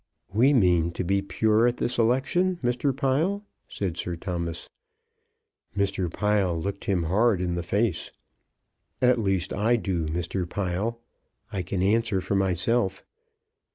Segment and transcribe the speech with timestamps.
[0.33, 2.91] "We mean to be pure at this election, Mr.
[2.97, 4.67] Pile," said Sir Thomas.
[5.77, 6.11] Mr.
[6.11, 8.11] Pile looked him hard in the face.
[8.99, 10.49] "At least I do, Mr.
[10.49, 10.99] Pile.
[11.53, 13.03] I can answer for myself."